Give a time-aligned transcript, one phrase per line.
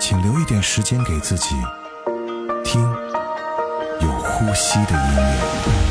[0.00, 1.56] 请留一点时间给自己，
[2.64, 2.80] 听
[4.00, 5.87] 有呼吸的音乐。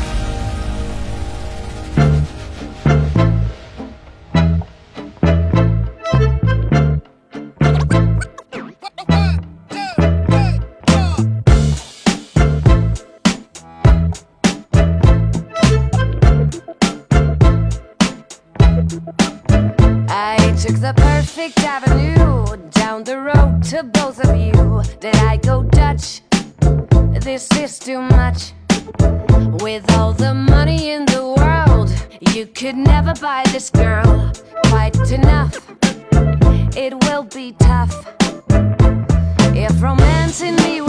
[33.20, 34.30] Buy this girl
[34.66, 35.56] quite enough.
[36.76, 37.92] It will be tough.
[39.54, 40.80] If romancing me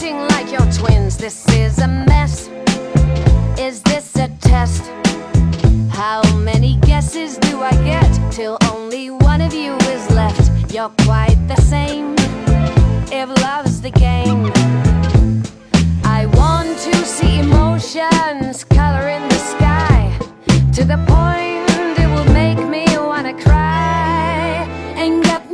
[0.00, 1.18] acting like you're twins.
[1.18, 2.48] This is a mess.
[3.58, 4.82] Is this a test?
[5.90, 10.72] How many guesses do I get till only one of you is left?
[10.72, 12.14] You're quite the same.
[13.12, 14.50] If love's the game,
[16.04, 20.18] I want to see emotions color in the sky
[20.72, 24.66] to the point it will make me wanna cry
[24.96, 25.49] and get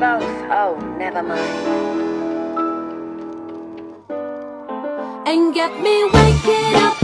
[0.00, 1.40] both, oh, never mind.
[5.28, 6.99] And get me waking up,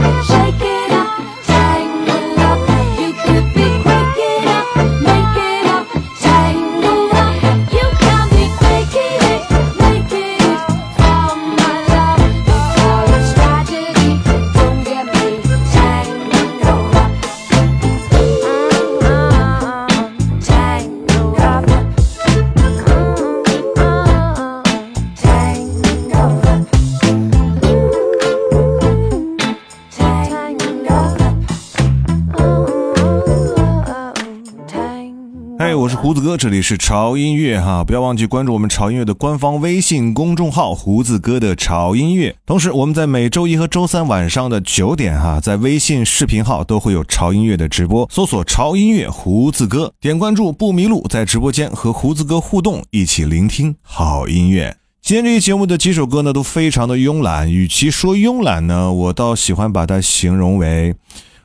[36.37, 42.35] 这里是潮音乐哈，不要忘记关注我们潮音乐的官方微信公众号“胡子哥的潮音乐”。
[42.45, 54.77] 同时，我们在每周一和周三晚上的九点哈，在微信视频号都会有潮音乐的直播，搜索“潮音乐胡子哥”，点关注不迷路，在直播间和胡子哥互动，一起聆听好音乐。
[55.01, 57.51] 今天这期节目的几首歌呢，都非常的慵懒。
[57.51, 60.93] 与其说慵懒呢，我倒喜欢把它形容为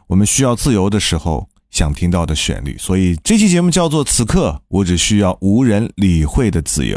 [0.08, 2.76] 我们需要自由的时候想听到的旋律。
[2.78, 6.96] 所以这期节目叫做《此刻我只需要无人理会的自由》。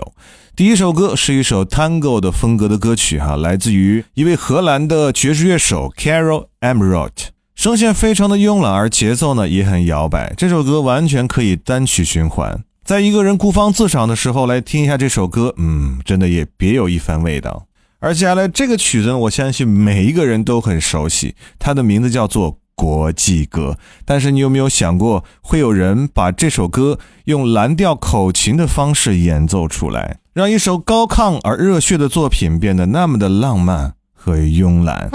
[0.56, 7.12] 第一首歌是一首 Tango 的风格的歌曲，哈，来自于一位荷兰的爵士乐手 Carol Emerald，
[7.56, 10.34] 声线非常的慵懒，而节奏呢也很摇摆。
[10.38, 12.64] 这首歌完全可以单曲循环。
[12.86, 17.66] 在一个人孤芳自赏的时候来听一下这首歌，嗯，真的也别有一番味道。
[18.00, 23.78] 而接下来这个曲子呢，我相信每一个人都很熟悉，它的名字叫做《国际歌》。
[24.06, 35.10] 但是你有没有想过，会有人把这首歌用蓝调口琴的方式演奏出来，让一首高亢而热血的作品变得那么的浪漫和慵懒？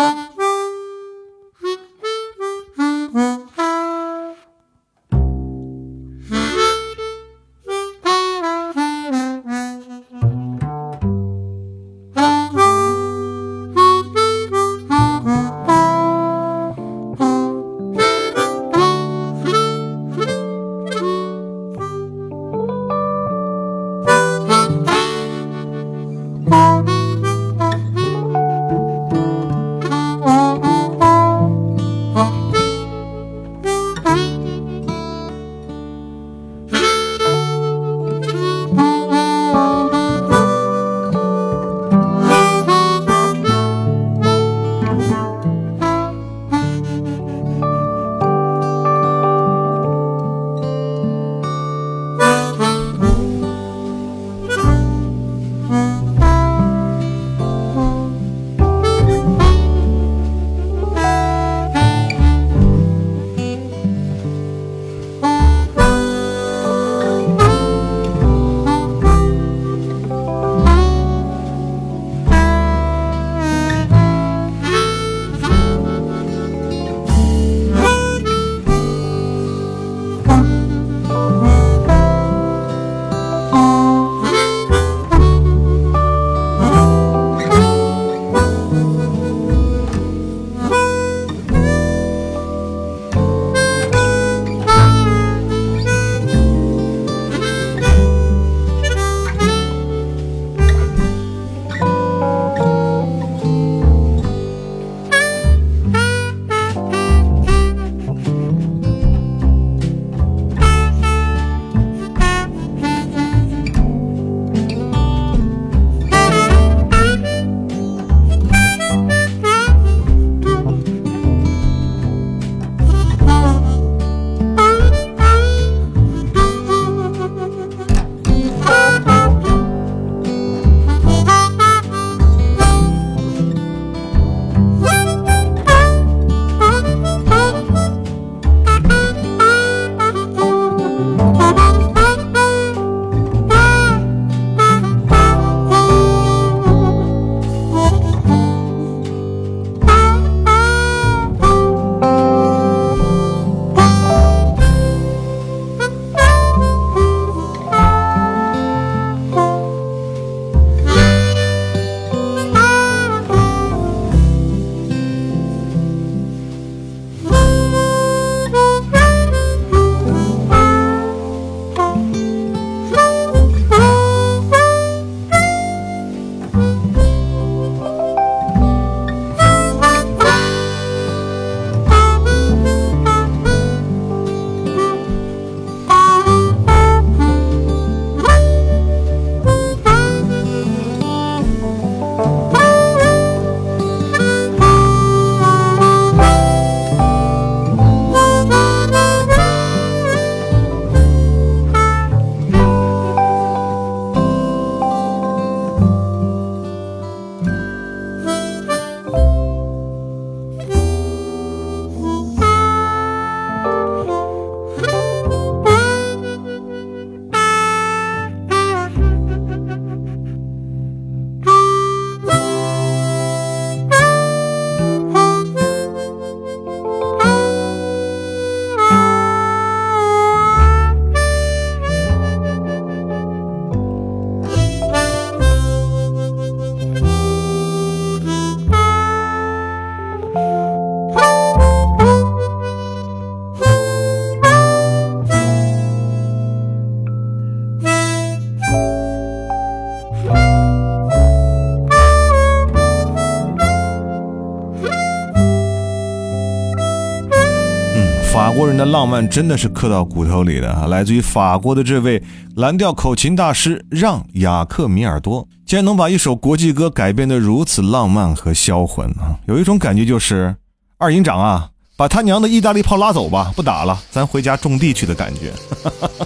[259.10, 260.86] 漫真的是刻到骨头里的啊！
[260.86, 262.22] 来自于法国的这位
[262.54, 269.36] 蓝调口琴大师让·雅克米尔多，竟然能把一首国际歌改编得如此浪漫和销魂啊！
[269.46, 270.54] 有一种感觉就是
[270.96, 275.52] 二营长啊，把他娘的意大利炮拉走吧，不打了，咱回家种地去的感觉。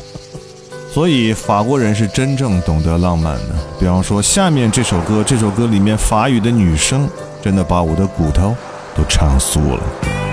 [0.93, 3.55] 所以法国人是真正懂得浪漫的。
[3.81, 7.09] 比方说下面这首歌，这首歌里面法语的女声
[7.43, 8.55] 真的把我的骨头
[8.95, 10.24] 都唱酥了。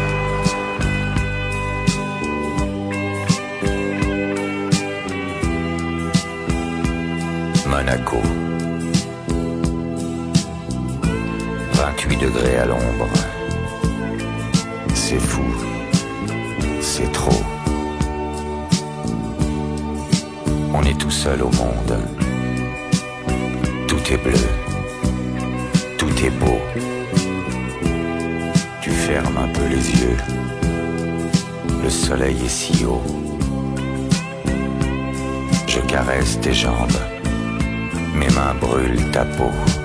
[7.82, 8.18] Monaco.
[11.74, 13.08] 28 degrés à l'ombre.
[14.94, 15.42] C'est fou.
[16.80, 17.42] C'est trop.
[20.76, 21.98] On est tout seul au monde.
[23.88, 24.46] Tout est bleu.
[25.98, 26.60] Tout est beau.
[28.82, 30.18] Tu fermes un peu les yeux.
[31.84, 33.02] Le soleil est si haut.
[35.66, 37.21] Je caresse tes jambes
[38.14, 39.81] mes mains brûlent ta peau.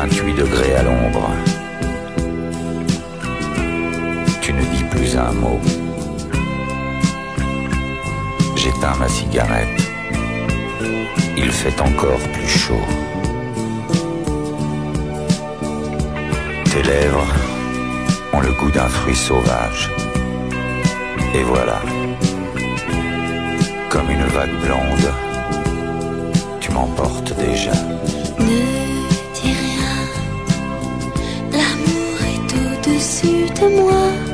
[0.00, 1.28] 28 degrés à l'ombre.
[4.40, 5.58] Tu ne dis plus un mot.
[8.54, 9.80] J'éteins ma cigarette.
[11.36, 12.86] Il fait encore plus chaud.
[16.70, 17.26] Tes lèvres
[18.34, 19.90] ont le goût d'un fruit sauvage.
[21.34, 21.80] Et voilà,
[23.88, 25.10] comme une vague blonde,
[26.60, 27.72] tu m'emportes déjà.
[33.60, 34.27] De moi.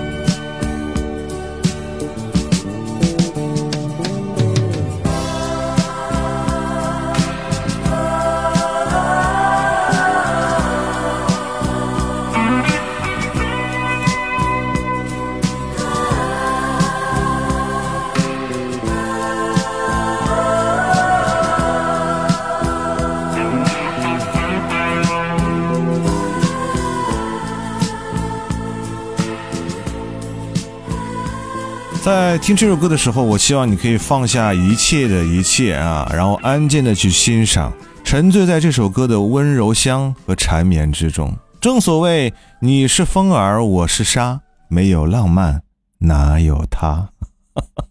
[32.34, 37.72] 在听这首歌的时候，我希望你可以放下一切的一切啊，然后安静的去欣赏，
[38.02, 41.32] 沉醉在这首歌的温柔乡和缠绵之中。
[41.60, 45.62] 正所谓，你是风儿，我是沙，没有浪漫，
[45.98, 47.10] 哪有他？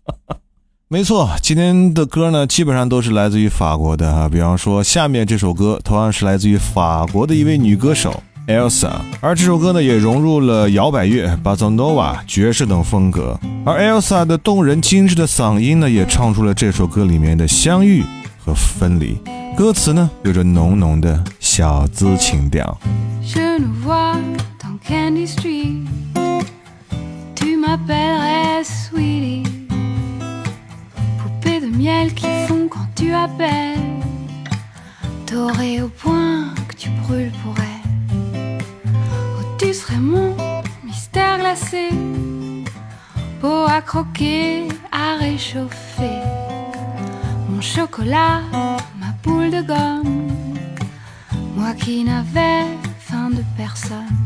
[0.91, 4.27] 没错，今天的歌呢，基本上都是来自于法国的啊。
[4.27, 13.39] 比方说，下面这首歌同样是来自于法国的一位女歌手 Elsa，而这首歌呢，也融入了摇摆乐、巴佐诺瓦、爵士等风格。
[13.65, 18.03] 而 Elsa 的动人精致的嗓音呢，也唱出了这首歌里面的相遇
[18.43, 19.17] 和分离。
[19.55, 22.77] 歌词呢，有着浓浓的小资情调。
[39.73, 40.35] Tu serais mon
[40.83, 41.89] mystère glacé.
[43.41, 46.21] Peau à croquer, à réchauffer.
[47.49, 48.41] Mon chocolat,
[49.01, 50.27] ma boule de gomme.
[51.55, 52.67] Moi qui n'avais
[52.99, 54.19] faim de personne,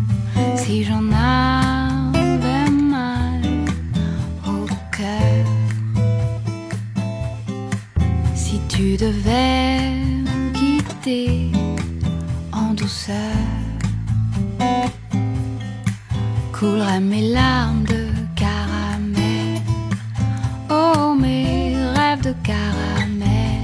[0.58, 3.42] si j'en avais mal
[4.46, 5.46] au cœur.
[8.36, 9.94] Si tu devais
[10.54, 11.54] quitter
[12.52, 13.38] en douceur,
[16.60, 19.62] couleraient mes larmes de caramel.
[20.70, 23.62] Oh, mes rêves de caramel.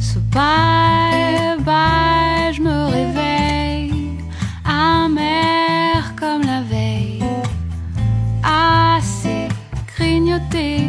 [0.00, 4.18] Ce bye bye, je me réveille,
[4.64, 7.22] amer comme la veille,
[8.42, 9.48] assez
[9.94, 10.88] grignoté.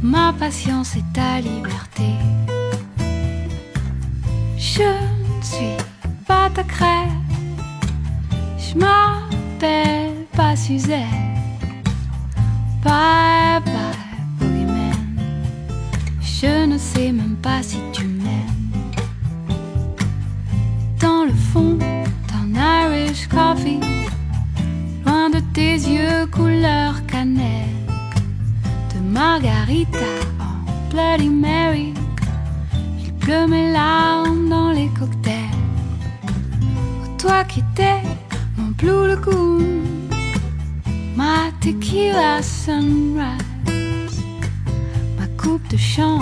[0.00, 1.71] Ma patience est ta liberté.
[12.82, 13.60] Bye bye,
[14.38, 15.18] boogeyman.
[16.22, 18.72] Je ne sais même pas si tu m'aimes.
[20.98, 23.80] Dans le fond d'un Irish coffee,
[25.04, 27.68] loin de tes yeux couleur cannelle,
[28.94, 29.98] de margarita
[30.40, 31.92] en Bloody Mary,
[33.04, 35.34] il pleut mes larmes dans les cocktails.
[36.24, 38.00] Oh, toi qui étais
[38.56, 39.82] mon Blue Lagoon,
[41.62, 44.20] tequila sunrise,
[45.16, 46.18] ma coupe de champ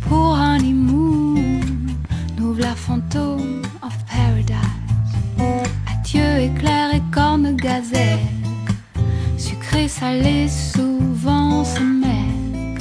[0.00, 1.62] pour honeymoon,
[2.36, 4.58] nous la fantôme of paradise.
[5.92, 8.18] Adieu éclair et corne gazelle,
[9.38, 12.76] sucré salé souvent se mêle.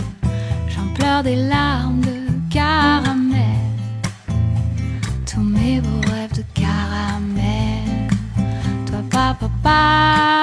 [0.69, 2.19] J'en pleure des larmes de
[2.49, 3.61] caramel,
[5.31, 8.09] tous mes beaux rêves de caramel.
[8.87, 10.42] Toi papa pa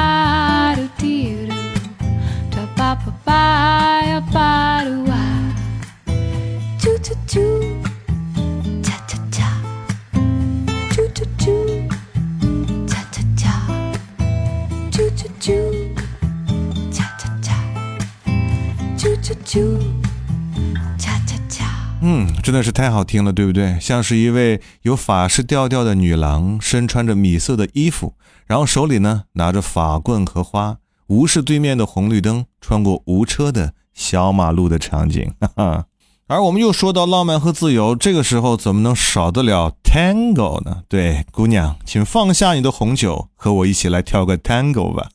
[22.70, 23.76] 是太好听了，对不对？
[23.80, 28.14] 像是一位有法式调调的女郎，身穿着米色的衣服，
[28.46, 30.76] 然后手里呢拿着法棍和花，
[31.08, 35.84] 无视对面的红绿灯，穿过无车的小马路的场景，哈哈。
[36.28, 40.82] 而我们又说到浪漫和自由，这个时候怎么能少得了 tango 呢？
[40.88, 45.08] 对，姑娘，请放下你的红酒，和我一起来跳个 tango 吧。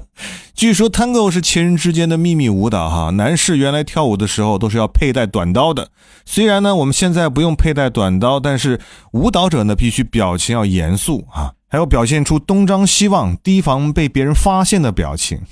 [0.54, 5.90] 据说 tango 是情人之间的秘密舞蹈，哈，男士原来跳舞的时候都是要佩戴短刀的。
[6.24, 8.80] 虽然呢，我们现在不用佩戴短刀，但是
[9.12, 15.42] 舞蹈者呢必须表情要严肃啊，还要表现出东张西望、提防被别人发现的表情。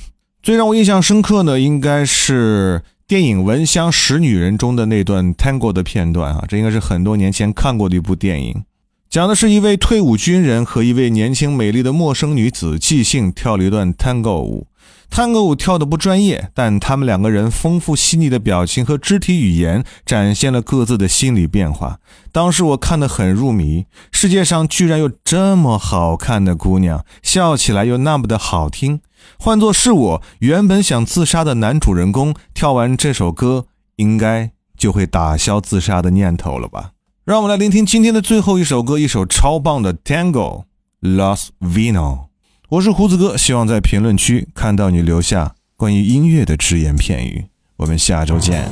[0.43, 8.65] 最让我印象深刻的应该是电影《闻香识女人》中的那段 tango 的片段啊，这应该是很多年前看过的一部电影，
[9.11, 14.67] 讲的是一位退伍军人和一位年轻美丽的陌生女子即兴跳了一段 tango 舞。
[15.11, 21.99] 探戈舞跳得不专业，但他们两个人丰富细腻的表情和肢体语言展现了各自的心理变化。
[22.33, 29.01] 当时我看得很入迷，世界上居然有这么好看的姑娘，笑起来又那么的好听。
[29.39, 36.93] 换作是我，原本想自杀的男主人公，跳完这首歌，应该就会打消自杀的念头了吧？
[37.25, 40.65] 让我们来聆听今天的最后一首歌，一首超棒的 Tango
[41.01, 42.27] Los Vino。
[42.69, 47.47] 我是胡子哥，希望在评论区看到你留下关于音乐的只言片语。
[47.77, 48.69] 我们下周见。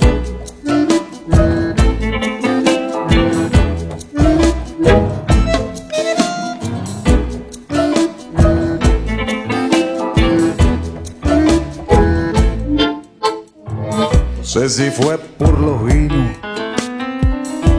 [14.50, 16.36] Sé si fue por los vinos,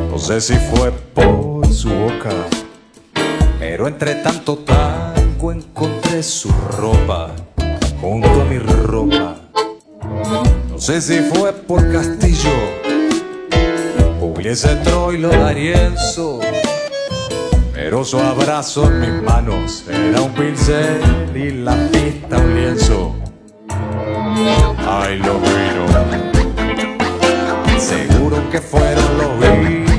[0.09, 2.31] no sé si fue por su boca,
[3.59, 7.31] pero entre tanto tango encontré su ropa
[7.99, 9.35] junto a mi ropa.
[10.69, 12.55] No sé si fue por Castillo,
[14.21, 16.39] Pugliese, Troilo, D'Arienzo,
[17.73, 21.01] pero su abrazo en mis manos era un pincel
[21.35, 23.15] y la pista un lienzo.
[24.87, 26.30] Ay, lo vino.
[28.31, 29.89] Que fueron los vinos.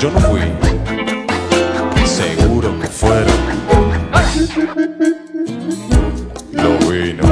[0.00, 0.40] Yo no fui.
[2.04, 3.68] Seguro que fueron los
[4.48, 4.74] vinos.
[6.52, 7.30] Los vinos.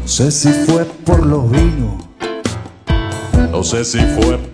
[0.00, 2.04] No sé si fue por los vinos.
[3.50, 4.49] No sé si fue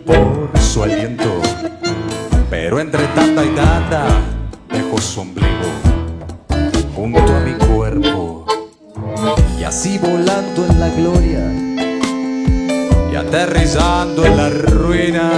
[14.15, 15.31] en la ruina.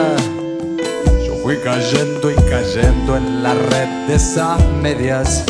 [1.26, 5.44] Yo fui cayendo y cayendo en la red de esas medias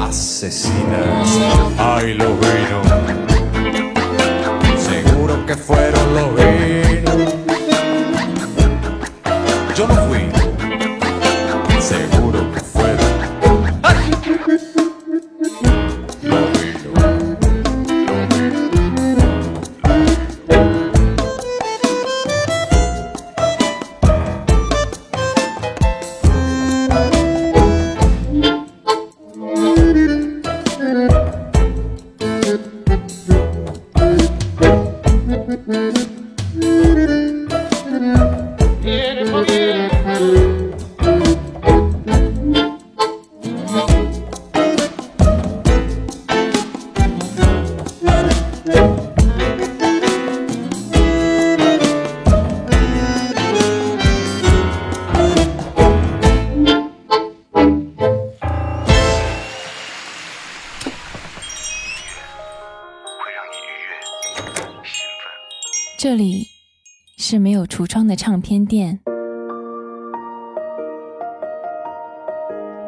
[0.00, 1.38] asesinas.
[1.78, 2.86] Ay, los vinos,
[4.76, 7.34] seguro que fueron los vinos.
[9.76, 10.22] Yo no fui,
[11.80, 12.19] seguro